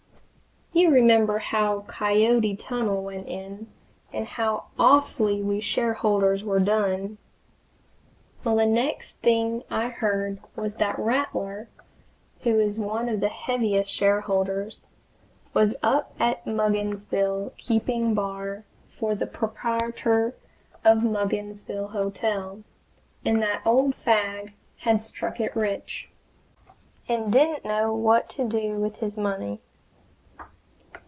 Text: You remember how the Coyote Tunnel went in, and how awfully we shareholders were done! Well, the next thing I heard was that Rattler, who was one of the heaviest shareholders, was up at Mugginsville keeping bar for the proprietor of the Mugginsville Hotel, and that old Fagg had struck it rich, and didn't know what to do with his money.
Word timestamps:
You 0.73 0.89
remember 0.89 1.37
how 1.39 1.79
the 1.79 1.91
Coyote 1.91 2.55
Tunnel 2.55 3.03
went 3.03 3.27
in, 3.27 3.67
and 4.13 4.25
how 4.25 4.67
awfully 4.79 5.41
we 5.41 5.59
shareholders 5.59 6.45
were 6.45 6.61
done! 6.61 7.17
Well, 8.45 8.55
the 8.55 8.65
next 8.65 9.15
thing 9.19 9.63
I 9.69 9.89
heard 9.89 10.39
was 10.55 10.77
that 10.77 10.97
Rattler, 10.97 11.67
who 12.43 12.53
was 12.55 12.79
one 12.79 13.09
of 13.09 13.19
the 13.19 13.27
heaviest 13.27 13.91
shareholders, 13.91 14.85
was 15.53 15.75
up 15.83 16.13
at 16.17 16.45
Mugginsville 16.47 17.51
keeping 17.57 18.13
bar 18.13 18.63
for 18.97 19.13
the 19.13 19.27
proprietor 19.27 20.35
of 20.85 21.01
the 21.03 21.09
Mugginsville 21.09 21.89
Hotel, 21.91 22.63
and 23.25 23.41
that 23.43 23.61
old 23.65 23.93
Fagg 23.93 24.53
had 24.77 25.01
struck 25.01 25.41
it 25.41 25.53
rich, 25.53 26.09
and 27.09 27.29
didn't 27.31 27.65
know 27.65 27.93
what 27.93 28.29
to 28.29 28.47
do 28.47 28.75
with 28.79 28.95
his 28.95 29.17
money. 29.17 29.59